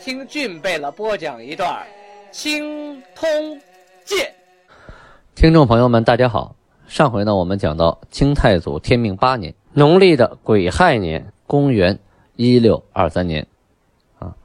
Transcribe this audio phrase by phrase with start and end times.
[0.00, 1.70] 听俊贝勒播讲一段
[2.30, 3.28] 《青通
[4.04, 4.18] 剑》。
[5.34, 6.54] 听众朋友们，大家好。
[6.86, 11.98] 上回呢，我们讲到清太祖天命八年，农历的癸亥年，公元
[12.36, 13.46] 一六二三年，
[14.20, 14.36] 啊，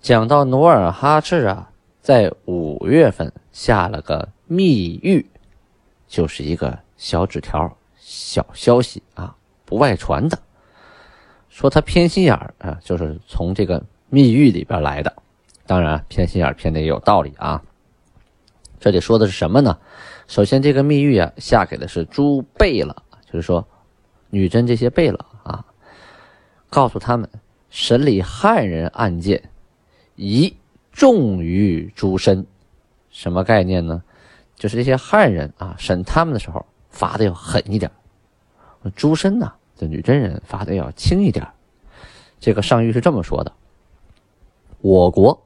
[0.00, 1.70] 讲到努尔哈赤啊，
[2.00, 5.24] 在五月份下了个密谕，
[6.08, 10.38] 就是一个小纸条、小消息啊，不外传的。
[11.50, 15.14] 说他偏心眼儿啊，就是从这个密谕里边来的。
[15.66, 17.62] 当然，偏心眼偏的也有道理啊。
[18.78, 19.78] 这里说的是什么呢？
[20.28, 23.66] 首先，这个密谕啊，下给的是诸贝勒，就是说
[24.30, 25.64] 女真这些贝勒啊，
[26.68, 27.28] 告诉他们
[27.70, 29.50] 审理汉人案件
[30.14, 30.54] 宜
[30.92, 32.46] 重于诸身。
[33.10, 34.02] 什么概念呢？
[34.56, 37.90] 就是这些汉人啊，审他们的时候罚的要狠一点，
[38.94, 39.52] 诸身呢。
[39.78, 41.46] 这女真人罚的要轻一点
[42.40, 43.52] 这个上谕是这么说的：
[44.88, 45.42] 我国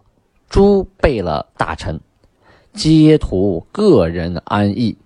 [0.50, 1.98] 诸贝勒大臣
[2.74, 4.98] 皆图个人安逸，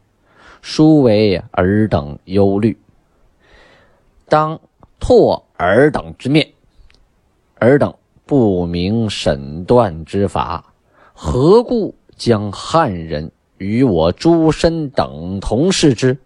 [0.61, 2.77] 殊为尔等忧虑，
[4.29, 4.61] 当
[4.99, 6.53] 拓尔等之面。
[7.61, 7.95] 尔等
[8.27, 10.75] 不明审断之法，
[11.13, 16.19] 何故将汉人与我诸身等同视之？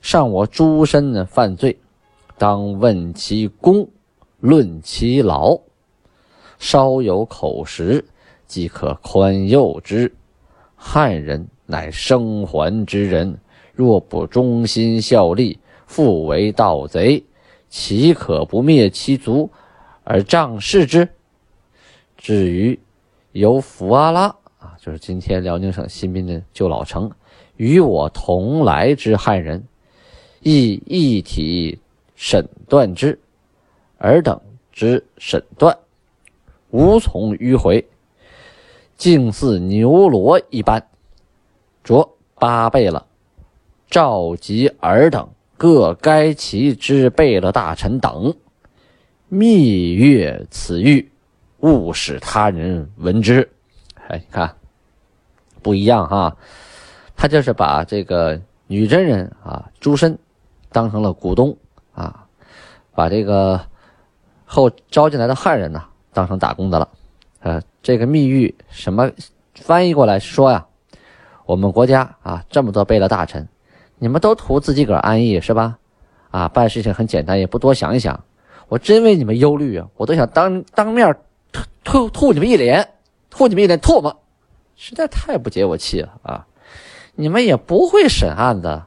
[0.00, 1.78] 上我诸身犯罪。
[2.36, 3.88] 当问其功，
[4.40, 5.60] 论其劳，
[6.58, 8.04] 稍有口实，
[8.46, 10.12] 即可宽宥之。
[10.74, 13.38] 汉人乃生还之人，
[13.72, 17.24] 若不忠心效力，复为盗贼，
[17.68, 19.50] 岂可不灭其族
[20.04, 21.08] 而仗势之？
[22.16, 22.78] 至于
[23.32, 24.26] 由福阿拉
[24.58, 27.10] 啊，就是今天辽宁省新宾的旧老城，
[27.56, 29.66] 与我同来之汉人，
[30.40, 31.78] 亦一体。
[32.18, 33.20] 审断之，
[33.98, 34.40] 尔等
[34.72, 35.76] 之审断，
[36.70, 37.88] 无从迂回，
[38.96, 40.86] 竟似牛罗一般。
[41.82, 43.06] 着八贝勒
[43.88, 48.34] 召集尔等各该其之贝勒大臣等，
[49.28, 51.06] 密阅此谕，
[51.60, 53.48] 勿使他人闻之。
[54.08, 54.56] 哎，你看，
[55.62, 56.36] 不一样哈，
[57.16, 60.18] 他就是把这个女真人啊，诸身
[60.70, 61.56] 当成了股东。
[61.94, 62.26] 啊，
[62.94, 63.58] 把这个
[64.44, 65.82] 后招进来的汉人呢
[66.16, 66.88] 当成打工的了。
[67.40, 69.10] 呃，这个密谕什么
[69.54, 70.64] 翻译过来说呀，
[71.44, 73.46] 我们国家啊这么多贝勒大臣，
[73.98, 75.76] 你们都图自己个儿安逸是吧？
[76.30, 78.18] 啊，办事情很简单，也不多想一想。
[78.68, 81.14] 我真为你们忧虑啊，我都想当当面
[81.52, 82.88] 吐吐吐你们一脸，
[83.28, 84.22] 吐你们一脸唾沫，
[84.74, 86.46] 实在太不解我气了啊！
[87.14, 88.82] 你们也不会审案子，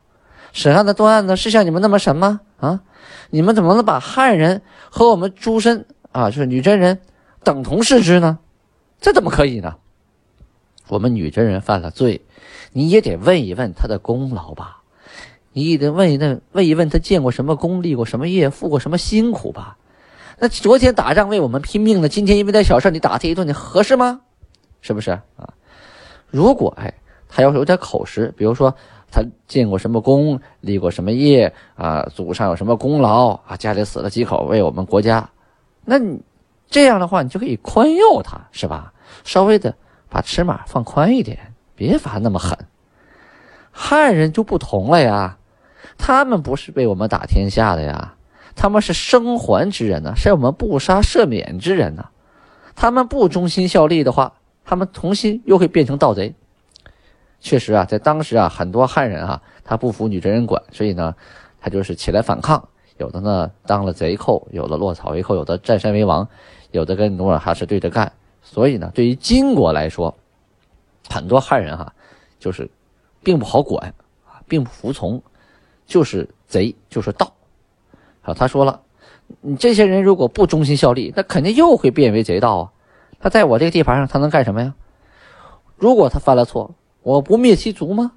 [0.51, 2.41] 审案子断案子是像你们那么审吗？
[2.57, 2.81] 啊？
[3.29, 7.00] 你们怎么能把汉人和我们诸身啊，就是女真人
[7.49, 8.37] 等同视之呢？
[9.01, 9.77] 这怎么可以呢？
[10.87, 12.21] 我们女真人犯了罪，
[12.73, 14.83] 你也得问一问他的功劳吧，
[15.51, 19.77] 你也得问一问，问一问他建过什么功，立过什么业，付过什么辛苦吧？
[20.38, 24.21] 那昨天打仗为我们拼命的，今天因为点小事你打他一顿，你合适吗？
[24.81, 25.51] 是不是啊？
[26.29, 26.93] 如果哎，
[27.27, 28.75] 他要是有点口实，比如说。
[29.11, 32.03] 他建过什么功，立过什么业啊？
[32.13, 33.57] 祖上有什么功劳啊？
[33.57, 35.27] 家里死了几口为我们国家，
[35.83, 36.21] 那你
[36.69, 38.94] 这样的话，你就可以宽宥他，是吧？
[39.24, 39.75] 稍微的
[40.07, 42.57] 把尺码放宽一点，别罚那么狠。
[43.72, 45.38] 汉人就不同了呀，
[45.97, 48.13] 他们不是被我们打天下的呀，
[48.56, 52.06] 他们是生还之人呢，是我们不杀赦免之人呢。
[52.75, 54.33] 他们不忠心效力的话，
[54.63, 56.33] 他们重新又会变成盗贼。
[57.42, 61.15] 确实啊，在当时啊，很多汉人啊，他不服女真人管，所以呢，
[61.60, 62.69] 他就是起来反抗。
[63.00, 66.28] 有的呢当了贼寇，有的落草为寇，有的占山为王，
[66.72, 68.12] 有的跟努尔哈赤对着干。
[68.44, 70.13] 所以呢，对于金国来说，
[71.10, 71.94] 很多汉人哈，
[72.40, 72.69] 就是
[73.24, 73.94] 并不好管
[74.28, 75.22] 啊，并不服从，
[75.86, 77.31] 就是贼，就是盗。
[78.22, 78.81] 好，他说了，
[79.40, 82.72] 你这些人如果不忠心效力，那肯定又会变为贼盗啊。
[83.22, 84.74] 他在我这个地盘上，他能干什么呀？
[85.78, 88.12] 如果他犯了错，我不灭其族吗？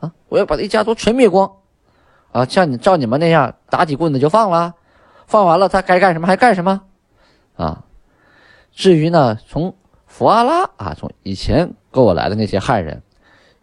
[0.00, 0.12] 啊！
[0.28, 1.50] 我要把这一家族全灭光，
[2.36, 2.44] 啊！
[2.44, 4.74] 像你照你们那样打几棍子就放了，
[5.26, 6.82] 放完了他该干什么还干什么，
[7.56, 7.82] 啊！
[8.72, 9.74] 至于呢，从
[10.06, 13.02] 福阿拉啊，从以前跟我来的那些汉人，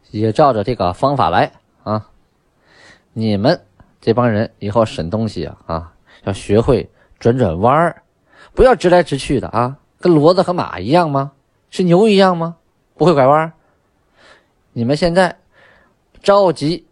[0.10, 1.52] 也照着这个方法来
[1.84, 2.10] 啊。
[3.14, 3.62] 你们
[4.02, 5.94] 这帮人以后审东西啊啊，
[6.24, 6.90] 要学会
[7.20, 8.02] 转转弯儿，
[8.56, 11.32] 不要直来直去的啊，跟骡子和马一样吗？
[11.70, 12.56] 是牛一样吗？
[12.96, 13.54] 不会拐弯？
[14.72, 15.38] 你们现在
[16.24, 16.88] 着急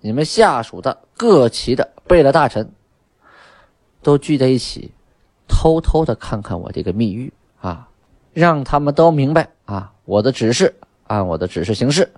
[0.00, 2.72] 你们下属的各旗的贝勒大臣，
[4.02, 4.92] 都聚在一起，
[5.46, 7.30] 偷偷的看看我这个密谕
[7.60, 7.88] 啊，
[8.32, 10.74] 让他们都明白啊，我的指示，
[11.06, 12.12] 按我的指示行事，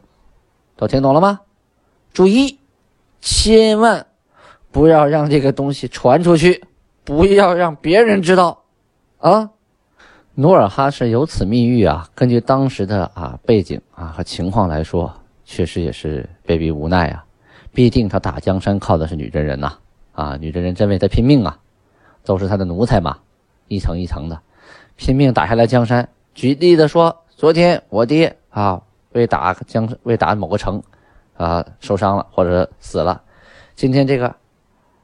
[0.77, 1.41] 都听懂了吗？
[2.13, 2.59] 注意，
[3.21, 4.07] 千万
[4.71, 6.65] 不要让这个东西传出去，
[7.05, 8.63] 不要让别人知道
[9.19, 9.51] 啊。
[10.35, 15.13] 努尔哈赤有此密谕啊，根据当时的啊背景啊和情况来说，
[15.45, 17.25] 确实也是被逼无奈啊。
[17.73, 19.73] 必定他打江山靠的是女真人呐，
[20.13, 21.59] 啊，女真人真为他拼命啊，
[22.25, 23.19] 都是他的奴才嘛，
[23.69, 24.41] 一层一层的
[24.97, 26.09] 拼命打下来江山。
[26.35, 28.83] 举例的说，昨天我爹啊
[29.13, 30.83] 为打江为打某个城
[31.37, 33.23] 啊受伤了或者死了，
[33.75, 34.35] 今天这个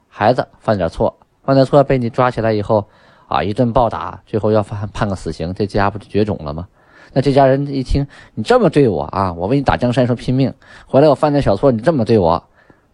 [0.07, 2.87] 孩子犯点错，犯点错被你抓起来以后。
[3.29, 3.43] 啊！
[3.43, 6.67] 一顿暴打，最后要判判个死刑，这家不就绝种了吗？
[7.13, 10.51] 那这家人一听你这么对我啊，我为你打江山时候拼命，
[10.87, 12.43] 回来我犯点小错，你这么对我，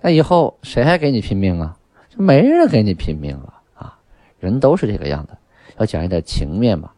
[0.05, 1.75] 那以后谁还给你拼命啊？
[2.09, 3.97] 就没人给你拼命了啊！
[4.39, 5.35] 人都是这个样子，
[5.79, 6.91] 要讲一点情面嘛。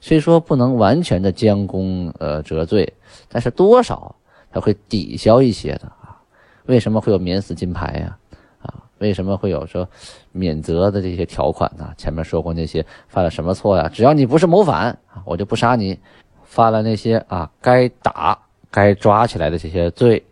[0.00, 2.90] 虽说不能完全的将功呃折罪，
[3.28, 4.16] 但是多少
[4.50, 6.18] 他会抵消一些的啊。
[6.64, 8.16] 为什么会有免死金牌呀？
[8.62, 9.86] 啊为什么会有说
[10.32, 11.92] 免责的这些条款呢？
[11.98, 13.90] 前面说过那些犯了什么错呀？
[13.92, 15.98] 只要你不是谋反啊，我就不杀你；
[16.44, 18.38] 犯了那些啊该打、
[18.70, 20.24] 该抓起来的这些罪，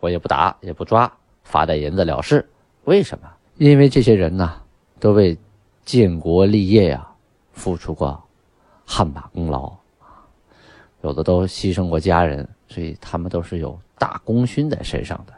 [0.00, 1.12] 我也不打也不抓，
[1.48, 2.46] 罚点银子了事。
[2.84, 3.28] 为什么？
[3.56, 4.60] 因为这些人呢，
[5.00, 5.36] 都为
[5.84, 7.08] 建国立业呀
[7.52, 8.22] 付出过
[8.84, 9.72] 汗马功劳
[11.00, 15.32] 有的都牺牲过家人，所以他们都是有大功勋在身上的。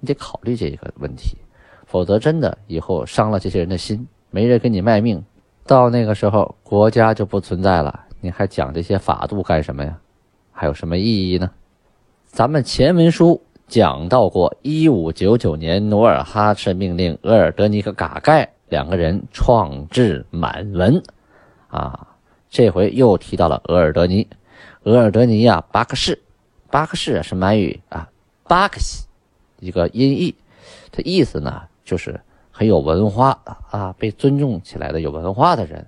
[0.00, 1.38] 你得考虑这个问题。
[1.86, 5.24] 否则，真的以后伤了这些人的心，没人给你卖命，
[5.64, 8.04] 到那个时候国家就不存在了。
[8.20, 9.96] 你还讲这些法度干什么呀？
[10.50, 11.50] 还有什么意义呢？
[12.26, 13.40] 咱们前文书
[13.74, 21.02] 讲到过，一五九九年，努尔哈赤命令额尔德尼和嘎盖两个人创制满文，
[21.66, 22.06] 啊，
[22.48, 24.28] 这回又提到了额尔德尼。
[24.84, 26.22] 额尔德尼啊，巴克士，
[26.70, 28.08] 巴克士是满语啊，
[28.44, 29.08] 巴克西，
[29.58, 30.36] 一个音译，
[30.92, 31.62] 它意思呢？
[31.84, 32.20] 就是
[32.52, 33.36] 很有文化
[33.72, 35.84] 啊，被尊重起来的有文化的人，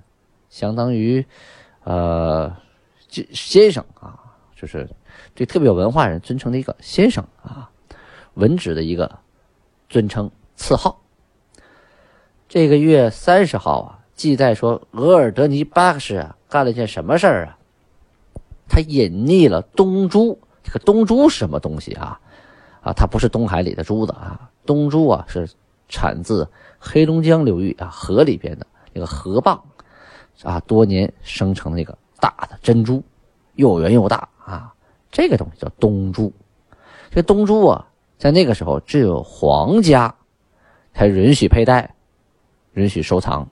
[0.50, 1.24] 相当于，
[1.84, 2.52] 呃，
[3.08, 4.18] 先生啊，
[4.56, 4.88] 就是
[5.36, 7.70] 对特别有文化人尊称的一个先生啊，
[8.36, 9.18] 文职的一个
[9.90, 11.02] 尊称赐号。
[12.48, 17.58] 这个月三十号啊，记载说额尔德尼巴克什啊干了件什么事儿啊？
[18.68, 20.38] 他隐匿了东珠。
[20.62, 22.20] 这个东珠是什么东西啊？
[22.80, 25.48] 啊，它不是东海里的珠子啊，东珠啊是。
[25.88, 26.50] 产自
[26.80, 29.60] 黑龙江流域啊河里边的那个河蚌，
[30.42, 33.04] 啊多年生成的那个大的珍珠，
[33.54, 34.74] 又圆又大啊，
[35.12, 36.32] 这个东西叫东珠。
[37.08, 37.86] 这东珠啊，
[38.18, 40.14] 在那个时候只有皇家
[40.94, 41.94] 才允许佩戴，
[42.72, 43.48] 允许收藏，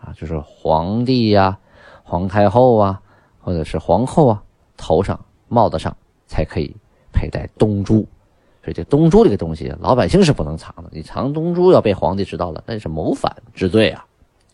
[0.00, 1.58] 啊，就是皇帝呀、
[2.02, 3.02] 皇太后啊，
[3.40, 4.42] 或者是皇后啊，
[4.76, 5.96] 头上帽子上
[6.26, 6.74] 才可以
[7.12, 8.06] 佩戴东珠。
[8.62, 10.84] 所以这东珠这个东西，老百姓是不能藏的。
[10.92, 14.06] 你藏东珠要被皇帝知道了，那是谋反之罪啊！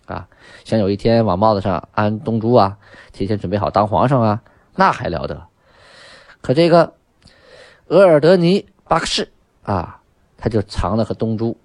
[0.07, 0.29] 啊，
[0.65, 2.79] 想有一天往帽子上安东珠啊，
[3.13, 4.43] 提前准备好当皇上啊，
[4.77, 5.47] 那还了得？
[6.41, 6.95] 可这个
[7.89, 9.33] 额尔德尼巴克士
[9.67, 10.01] 啊，
[10.37, 11.57] 他就藏了个东珠，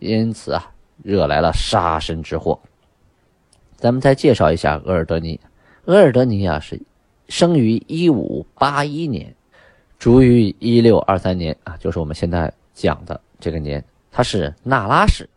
[0.00, 0.70] 因此啊，
[1.02, 2.58] 惹来了杀身之祸。
[3.76, 5.40] 咱们再介绍一下额尔德尼。
[5.84, 6.80] 额尔德尼啊，是
[7.28, 9.32] 生于一五八一年。
[9.98, 15.28] 卒于一六二三年啊，就是我们现在讲的这个年，他是那拉氏。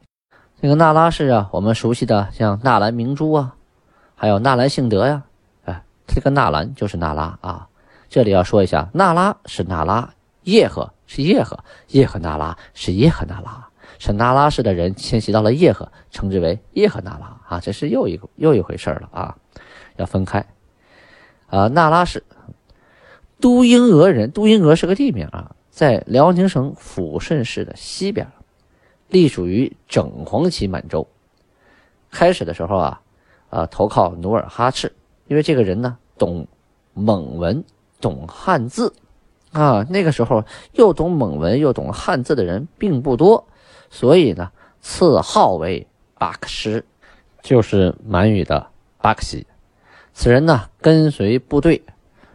[0.61, 3.55] 这个那拉氏啊，我们熟悉的像纳兰明珠啊，
[4.15, 5.23] 还有纳兰性德呀，
[5.63, 7.69] 哎，这个纳兰就是那拉啊。
[8.09, 10.13] 这里要说一下，那拉是那拉，
[10.49, 19.37] 叶赫是叶赫，叶赫那拉是叶赫那拉，是那拉氏的人迁徙到了叶赫，称之为叶赫那拉啊，这是又一个又一回事了啊，
[19.97, 20.45] 要分开
[21.47, 22.23] 啊，那拉氏。
[23.41, 28.27] 都英俄人，都英俄是个地名啊，在辽宁省抚顺市的西边，
[29.07, 31.07] 隶属于整黄旗满洲。
[32.11, 33.01] 开始的时候啊，
[33.49, 34.91] 啊投靠努尔哈赤，
[35.27, 36.45] 因为这个人呢懂
[36.93, 37.63] 蒙文，
[38.01, 38.93] 懂汉字，
[39.51, 43.47] 啊那个时候又懂蒙文又懂汉字的人并不多，
[43.89, 44.51] 所以呢
[44.81, 45.87] 赐号为
[46.17, 46.83] 巴克什，
[47.41, 48.67] 就是满语的
[49.01, 49.47] 巴克西。
[50.13, 51.81] 此人呢，跟随部队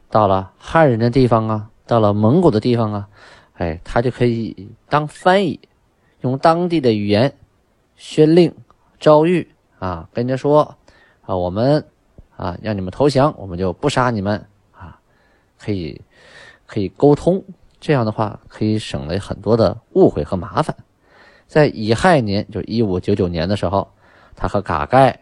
[0.08, 3.08] 到了汉人的地方啊，到了蒙古的地方啊，
[3.54, 5.60] 哎，他就可以当翻译，
[6.20, 7.34] 用当地的语言
[7.94, 8.54] 宣令
[8.98, 9.46] 诏谕
[9.78, 10.76] 啊，跟人家说
[11.26, 11.84] 啊，我们
[12.36, 14.98] 啊让你们投降，我们就不杀你们啊，
[15.58, 16.00] 可以
[16.74, 17.44] 可以沟通，
[17.78, 20.74] 这样的话可以省了很多的误会和麻烦。
[21.46, 23.86] 在乙亥年，就一五九九年的时候，
[24.34, 25.20] 他和嘎盖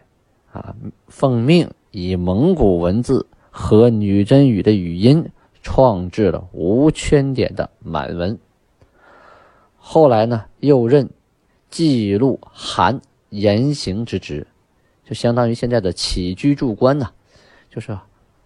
[0.51, 0.75] 啊
[1.07, 1.69] 奉命。
[1.95, 5.29] 以蒙古文字和女真语的语音
[5.61, 8.39] 创制了无圈点的满文。
[9.77, 11.07] 后来呢，又任
[11.69, 14.47] 记录韩言行之职，
[15.05, 17.11] 就相当于现在的起居注官呐。
[17.69, 17.95] 就是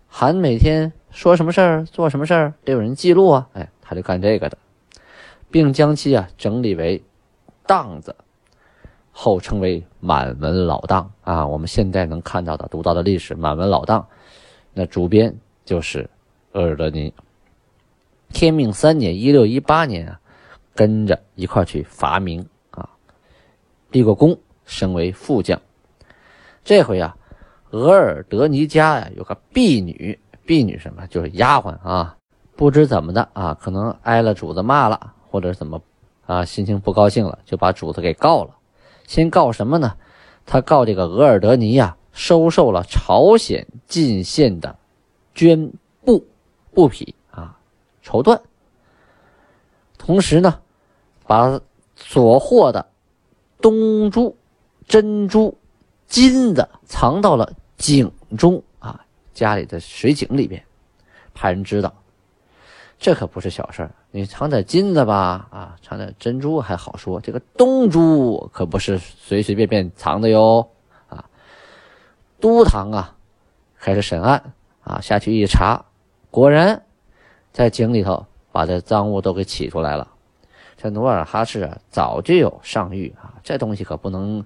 [0.10, 3.50] 韩每天说什么事儿、做什么事儿，得有人记录啊。
[3.54, 4.58] 哎，他就干这个的，
[5.50, 7.04] 并将其啊整理为
[7.66, 8.16] 档子。
[9.12, 14.08] 后称为满文老档啊，我们现在能看到的、读到的历史满文老档，
[14.76, 16.08] 那主编就是
[16.52, 17.12] 额尔德尼。
[18.30, 20.20] 天命三年（一六一八年）啊，
[20.76, 22.88] 跟着一块去伐明啊，
[23.90, 25.60] 立过功，升为副将。
[26.64, 27.18] 这回啊，
[27.72, 32.16] 额尔德尼家呀有个婢女，婢女什么就是丫鬟啊，
[32.56, 35.80] 不知怎么的啊，可能挨了主子骂了，或者怎么
[36.26, 38.56] 啊，心情不高兴了，就把主子给告了。
[39.06, 39.94] 先告什么呢？
[40.46, 44.74] 他告这个额尔德尼呀，收受了朝鲜进献的
[45.36, 45.70] 绢
[46.06, 46.26] 布
[46.74, 47.60] 布匹啊，
[48.02, 48.40] 绸缎。
[49.98, 50.60] 同时呢，
[51.26, 51.60] 把
[51.98, 52.88] 所获的
[53.62, 54.38] 东珠、
[54.88, 55.58] 珍珠、
[56.08, 58.64] 金子藏到了井中，
[59.38, 60.64] 家里的水井里边，
[61.36, 61.94] 怕人知道。
[62.98, 70.68] 这可不是小事儿，你藏点金子吧，啊，藏点珍珠还好说，这个东珠可不是随随便便藏的哟，
[71.08, 71.24] 啊，
[72.40, 73.16] 都堂啊，
[73.80, 74.42] 开始审案
[74.84, 75.86] 啊，下去一查，
[76.32, 76.82] 果然
[77.54, 80.08] 在井里头把这赃物都给取出来了。
[80.76, 84.44] 这努尔哈赤啊，早就有上谕啊，这东西可不能，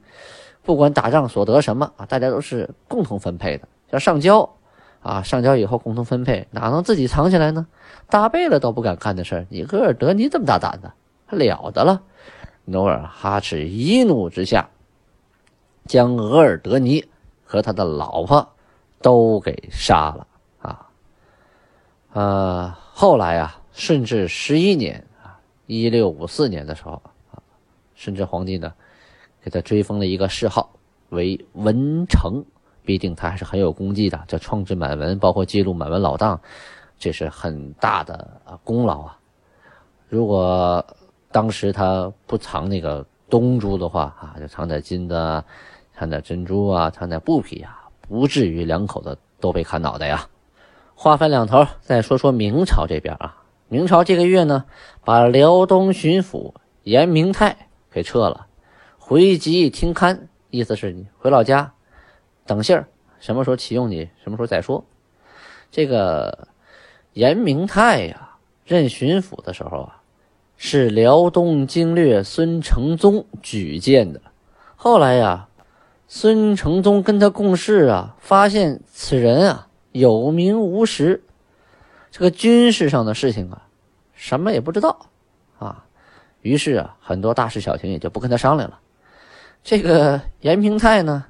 [0.61, 4.57] 不管打仗所得什么啊，大家都是共同分配的，要上交。
[5.01, 7.65] 啊，上交以后共同分配，哪能自己藏起来呢？
[8.07, 10.93] 大贝勒都不敢干的事儿，你额尔德尼这么大胆的，
[11.25, 12.03] 还了得了？
[12.65, 14.69] 努尔哈赤一怒之下，
[15.85, 17.03] 将额尔德尼
[17.43, 18.47] 和他的老婆
[19.01, 20.27] 都给杀了。
[20.61, 20.87] 啊，
[22.13, 27.41] 呃，后来啊，顺治十一年啊，一六五四年的时候啊，
[27.95, 28.71] 顺治皇帝呢，
[29.43, 30.69] 给他追封了一个谥号
[31.09, 32.45] 为文成。
[32.83, 36.39] 必定他还是很有功绩的，这创制满文，包括记录满文老档，
[36.97, 39.17] 这是很大的功劳啊！
[40.09, 40.85] 如果
[41.31, 45.43] 当时他不藏那个东珠的话啊，就藏点金的，
[45.93, 50.27] 藏点珍珠啊，藏点布匹啊，不至于两口子都被砍脑袋呀。
[50.95, 54.65] 话分两头，再说说明朝这边啊，明朝这个月呢，
[55.05, 58.47] 把辽东巡抚严明泰给撤了，
[58.99, 61.73] 回籍听勘，意思是你回老家。
[62.45, 62.87] 等信儿，
[63.19, 64.83] 什么时候启用你，什么时候再说。
[65.69, 66.47] 这个
[67.13, 70.01] 严明泰呀，任巡抚的时候啊，
[70.57, 74.21] 是辽东经略孙承宗举荐的。
[74.75, 75.47] 后来呀，
[76.07, 81.23] 孙承宗跟他共事啊，发现此人啊有名无实，
[82.11, 83.67] 这个军事上的事情啊，
[84.13, 85.07] 什么也不知道
[85.57, 85.85] 啊。
[86.41, 88.79] 于是啊，很多大事小情也就不跟他商量了。
[89.63, 91.25] 这个严明泰呢？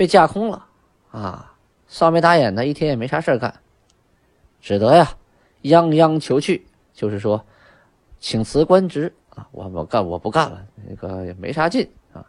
[0.00, 0.64] 被架空了，
[1.10, 1.52] 啊，
[1.86, 3.60] 少眉打眼的，一天也没啥事干，
[4.58, 5.12] 只得呀，
[5.62, 7.44] 泱泱求去，就是说，
[8.18, 12.24] 请辞官职啊，我我干我不干了，那个也没啥劲啊。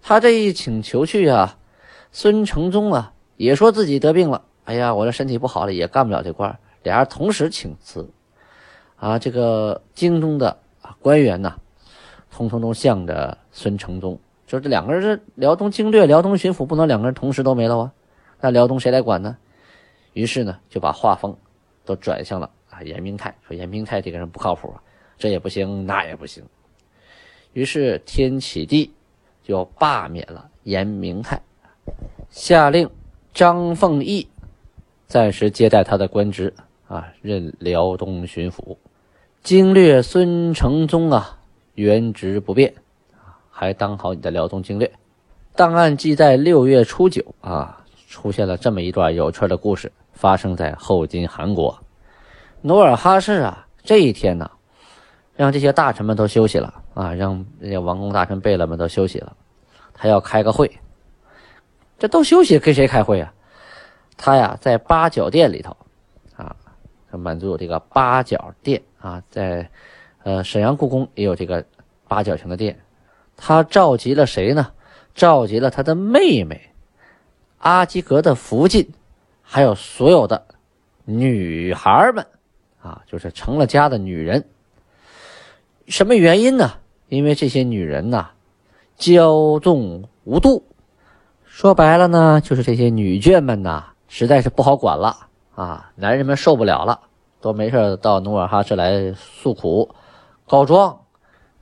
[0.00, 1.58] 他这一请求去啊，
[2.10, 8.08] 孙承宗啊也说自己得病了，哎呀，我这身体不好了，也干不了这官，俩人同时请辞，
[8.96, 11.58] 啊，这个京中的啊官员呐，
[12.30, 14.18] 通通都向着孙承宗。
[14.54, 17.92] 就这两个人，这辽东经略、辽东巡抚不能两个人同时都没了啊？
[18.40, 19.36] 那辽东谁来管呢？
[20.12, 21.36] 于是呢，就把画风
[21.84, 24.80] 都转向了啊严明泰，说严明泰这个人不靠谱啊，
[25.18, 26.44] 这也不行，那也不行。
[27.52, 28.92] 于是天启帝
[29.42, 31.42] 就罢免了严明泰，
[32.30, 32.88] 下令
[33.32, 34.28] 张凤义
[35.08, 36.54] 暂时接待他的官职
[36.86, 38.76] 啊，任辽东巡抚。
[39.42, 41.40] 经略孙承宗啊，
[41.74, 42.72] 原职不变。
[43.56, 44.90] 还当好你的辽东经略。
[45.54, 51.78] 档案记载，六月初九啊，出现了这么一段有趣的故事，发生在后金韩国。
[52.62, 54.50] 努尔哈赤啊，这一天呢，
[55.36, 59.36] 让这些大臣们都休息了啊，让那些王公大臣、贝勒们都休息了，
[59.94, 60.68] 他要开个会。
[61.96, 63.32] 这都休息，跟谁开会啊？
[64.16, 65.76] 他呀在八角殿里头，
[66.36, 66.56] 啊，
[67.12, 69.70] 满族有这个八角殿啊，在
[70.24, 71.64] 呃沈阳故宫也有这个
[72.08, 72.76] 八角形的殿。
[73.36, 74.72] 他召集了谁呢？
[75.14, 76.72] 召集了他的妹妹
[77.58, 78.92] 阿基格的福晋，
[79.42, 80.44] 还有所有的
[81.04, 82.26] 女孩们
[82.82, 84.44] 啊，就是成了家的女人。
[85.86, 86.72] 什么原因呢？
[87.08, 88.30] 因为这些女人呐，
[88.98, 90.64] 骄纵无度。
[91.44, 95.92] 说白了呢，就是这些女眷们呐，实在是不好管了啊！
[95.94, 97.02] 男人们受不了了，
[97.40, 99.94] 都没事到努尔哈赤来诉苦、
[100.48, 101.03] 告状。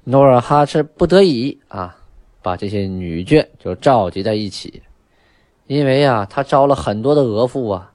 [0.04, 1.97] 努尔哈赤不得已啊，
[2.42, 4.82] 把这些女眷就召集在一起，
[5.66, 7.92] 因为啊，他招了很多的额驸啊。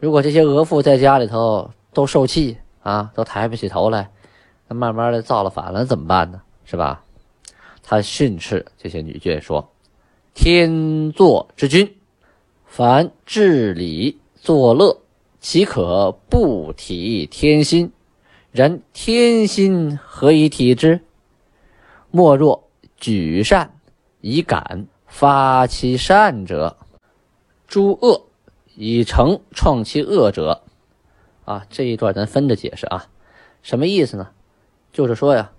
[0.00, 4.10] 如果这些额驸在家里头都受气啊，都抬不起头来。
[4.68, 6.42] 那慢慢的造了反了怎么办呢？
[6.64, 7.04] 是吧？
[7.82, 9.70] 他训斥这些女眷说
[10.34, 11.94] ：“天作之君，
[12.66, 14.98] 凡治理作乐，
[15.38, 17.92] 岂可不体天心？
[18.50, 21.00] 然天心何以体之？
[22.10, 23.78] 莫若举善
[24.20, 26.76] 以感发其善者，
[27.66, 28.26] 诸恶
[28.74, 30.62] 以成创其恶者。”
[31.46, 33.06] 啊，这一段咱分着解释啊，
[33.62, 34.30] 什么意思呢？
[34.92, 35.52] 就是说呀，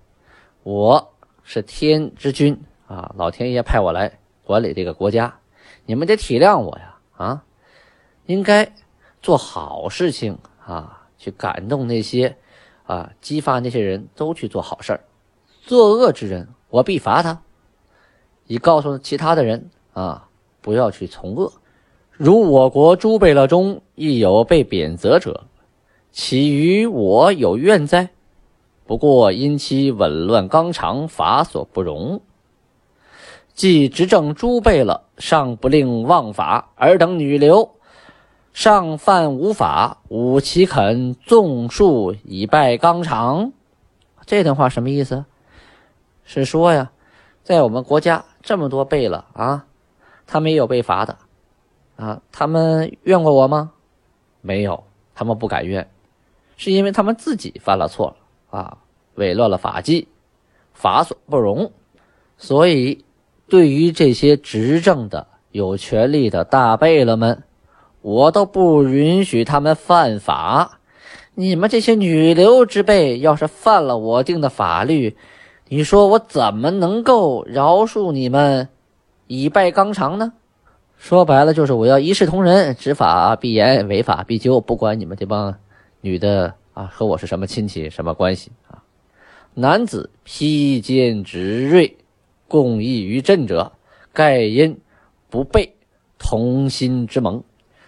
[0.62, 5.40] 我是天之君啊，老天爷派我来管理这个国家，
[5.86, 7.44] 你们得体谅我呀啊，
[8.26, 8.70] 应该
[9.22, 12.36] 做好事情啊，去感动那些
[12.84, 15.00] 啊，激发那些人都去做好事儿。
[15.68, 17.42] 作恶之人，我必罚他，
[18.46, 20.26] 以告诉其他的人啊，
[20.62, 21.52] 不要去从恶。
[22.12, 25.44] 如我国诸贝勒中亦有被贬责者，
[26.10, 28.08] 其与我有怨哉？
[28.86, 32.22] 不过因其紊乱纲常，法所不容。
[33.52, 37.72] 既执政诸贝勒，尚不令忘法；尔等女流，
[38.54, 43.52] 尚犯无法，吾岂肯纵数以败纲常？
[44.24, 45.26] 这段话什么意思？
[46.28, 46.90] 是说呀，
[47.42, 49.64] 在我们国家这么多贝了啊，
[50.26, 51.16] 他们也有被罚的
[51.96, 53.72] 啊，他们怨过我吗？
[54.42, 55.88] 没有，他们不敢怨，
[56.58, 58.14] 是因为他们自己犯了错。
[58.50, 58.76] 啊，
[59.14, 60.08] 违乱了法纪，
[60.74, 61.72] 法所不容，
[62.36, 63.04] 所以
[63.48, 67.42] 对于这些执政的有权力的大贝勒们，
[68.02, 70.78] 我都不允许他们犯法。
[71.34, 75.16] 你们这些女流之辈，要是犯了我定的法律，
[75.68, 78.68] 你说我怎么能够饶恕你们，
[79.26, 80.32] 以败纲常呢？
[80.96, 85.54] 说白了，就是我要一视同仁，执法必严，违法必究，不管你们这帮
[86.00, 86.54] 女的。
[86.72, 88.84] 啊，和我是什么亲戚，什么关系啊？
[89.54, 91.96] 男子披坚执锐，
[92.46, 93.72] 共议于阵者，
[94.12, 94.80] 盖因
[95.28, 95.74] 不备
[96.20, 97.42] 同心之盟，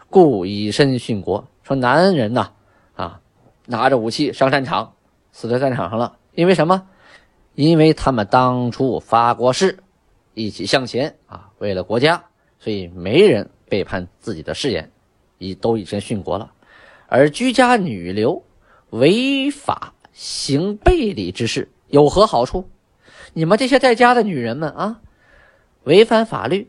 [0.08, 1.46] 故以身殉国。
[1.62, 2.50] 说男人呐，
[2.96, 3.20] 啊，
[3.66, 4.94] 拿着武器上战场，
[5.30, 6.88] 死在战场上了，因为什么？
[7.60, 9.80] 因为他们当初发过誓，
[10.32, 12.24] 一起向前啊，为了国家，
[12.58, 14.90] 所以没人背叛自己的誓言，
[15.36, 16.52] 已都已经殉国了。
[17.06, 18.42] 而居家女流。
[18.88, 22.68] 违法行背礼之事有何好处？
[23.34, 25.00] 你们这些在家的女人们啊，
[25.84, 26.68] 违反法律、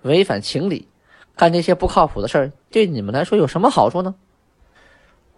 [0.00, 0.88] 违反情理，
[1.36, 4.16] 干这些不靠谱的事儿，对你们来说有什么好处呢？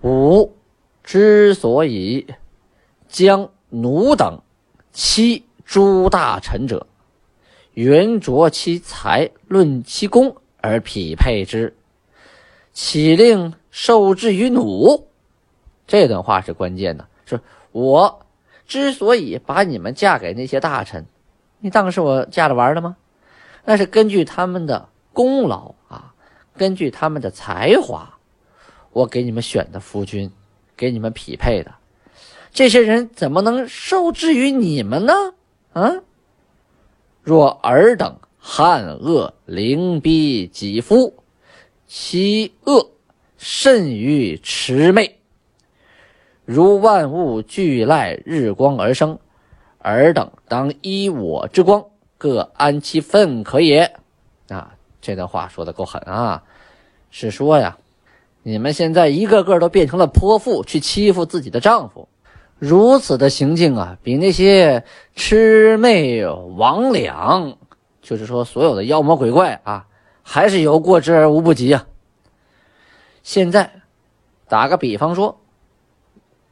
[0.01, 0.57] 吾
[1.03, 2.27] 之所以
[3.07, 4.41] 将奴等
[4.95, 6.87] 欺诸大臣者，
[7.73, 11.77] 原着其才，论其功而匹配之，
[12.73, 15.09] 岂令受制于奴？
[15.85, 17.41] 这段话是关键的，是
[17.73, 18.25] 我
[18.69, 21.05] 之所以把你们嫁给那些大臣，
[21.59, 22.97] 你当是我嫁着玩的吗？
[23.65, 26.15] 那是根据他们的功劳啊，
[26.57, 28.17] 根据他们的才华，
[28.93, 30.31] 我给你们选的夫君，
[30.77, 31.75] 给你们匹配的。
[32.55, 35.13] 这些人怎么能受制于你们呢？
[35.73, 35.93] 啊？
[37.21, 41.13] 若尔等汉恶凌逼己夫，
[41.89, 42.93] 其恶
[43.37, 45.19] 甚于魑魅。
[46.45, 49.19] 如万物俱赖日光而生，
[49.79, 51.85] 尔等当依我之光，
[52.17, 53.97] 各安其分可也。
[54.49, 56.45] 啊，这段话说的够狠啊！
[57.11, 57.79] 是说呀，
[58.45, 62.09] 你们现在一个个都变成了泼妇，去欺负自己的丈夫，
[62.59, 64.85] 如此的行径啊，比那些
[65.17, 67.57] 魑魅魍魉，
[68.03, 69.87] 就是说所有的妖魔鬼怪啊，
[70.23, 71.87] 还是有过之而无不及啊。
[73.23, 73.71] 现在
[74.49, 75.41] 打个比方说。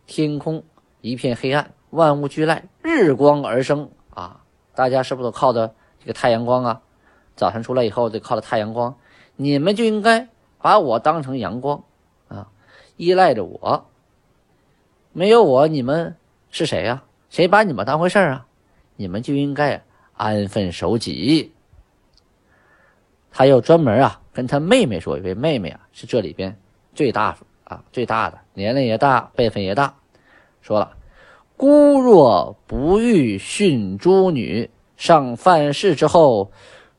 [0.04, 0.64] 天空
[1.00, 4.42] 一片黑暗，万物俱赖，日光而生啊！
[4.74, 6.82] 大家是不是都靠着这个太阳光啊？
[7.34, 8.96] 早晨出来以后得靠着太阳光，
[9.36, 11.84] 你们就应该把我当成阳光
[12.28, 12.48] 啊，
[12.96, 13.86] 依赖着我。
[15.12, 16.16] 没有我，你们
[16.50, 17.02] 是谁呀？
[17.28, 18.46] 谁把你们当回事啊？
[18.96, 19.82] 你们就应该
[20.14, 21.52] 安分守己。
[23.30, 26.56] 他又专门啊跟他妹妹说，因为妹妹啊是这里边
[26.94, 29.94] 最大啊最大的，年龄也大，辈分也大。
[30.60, 30.96] 说了，
[31.56, 36.52] 孤若不欲训诸女，上犯事之后，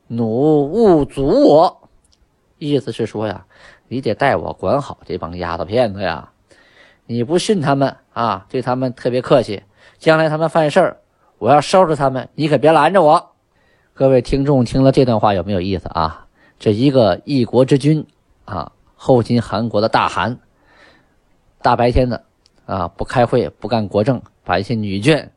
[0.08, 1.88] 奴勿阻我。
[2.58, 3.46] 意思是说呀，
[3.88, 6.30] 你得带我管好这帮丫头片子呀。
[7.06, 9.62] 你不训他们啊，对他们特别客气，
[9.98, 10.96] 将来他们犯事儿，
[11.38, 13.32] 我要收拾他们，你可别拦着我。
[13.92, 16.26] 各位听众听了这段话有没有意思啊？
[16.58, 18.06] 这一个一国之君
[18.44, 20.38] 啊，后金韩国的大汗，
[21.60, 22.24] 大白天的
[22.66, 25.28] 啊，不开会不干国政，把一些女眷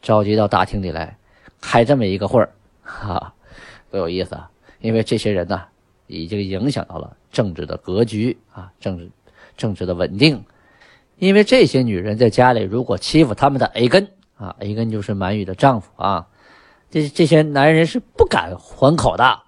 [0.00, 1.16] 召集到大厅里来，
[1.60, 2.50] 开这么一个会儿，
[2.82, 3.34] 哈，
[3.90, 4.50] 多有意思啊！
[4.80, 5.62] 因为这些人呢，
[6.06, 9.10] 已经影响到了政治的格局啊，政治
[9.56, 10.42] 政治的稳定。
[11.22, 16.26] 因为这些女人在家里，如果欺负他们的 A 根啊，A 根就是满语的丈夫啊，
[16.90, 19.38] 这这些男人是不敢还口的，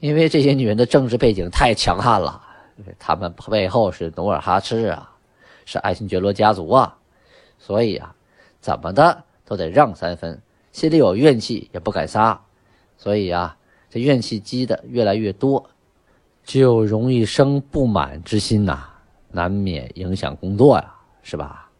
[0.00, 2.42] 因为这些女人的政治背景太强悍了，
[2.98, 5.12] 他们背后是努尔哈赤啊，
[5.64, 6.96] 是爱新觉罗家族啊，
[7.60, 8.12] 所以啊，
[8.60, 12.40] 怎么的都得让三分，心里有怨气也不敢撒，
[12.96, 13.56] 所以啊，
[13.88, 15.70] 这怨气积的越来越多，
[16.42, 18.97] 就容易生不满之心呐。
[19.30, 21.70] 难免影响工作呀，是吧？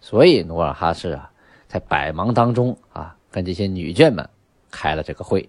[0.00, 1.30] 所以努尔哈赤啊，
[1.68, 4.28] 在百忙当中啊，跟这些女眷们
[4.70, 5.48] 开了这个会。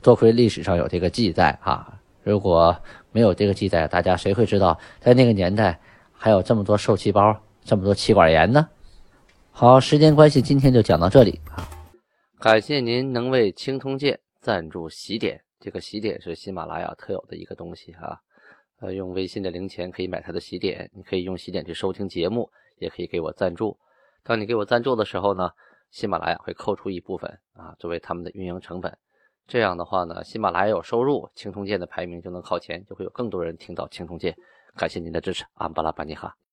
[0.00, 2.74] 多亏历史上有这个记载啊，如果
[3.12, 5.78] 没有这个记载，大家谁会知道在那个年代
[6.12, 8.68] 还有这么多受气包、这么多气管炎呢？
[9.50, 11.68] 好，时间关系，今天就讲到这里啊。
[12.38, 18.20] 感谢您能为青铜剑赞助喜点，这个喜点是喜马拉雅特有的一个东西啊。
[18.80, 23.76] 呃，用微信的零钱可以买他的喜点，你可以用喜点去收听节目，也可以给我赞助。
[24.22, 25.50] 当你给我赞助的时候呢，
[25.90, 28.96] 喜马拉雅会扣除一部分啊，作为他们的运营成本。
[29.48, 34.36] 这样的话呢，喜马拉雅有收入，青铜剑的排名就能靠前，就会有更多人听到青铜剑。
[34.76, 36.38] 感谢您的支持，安巴拉巴尼哈。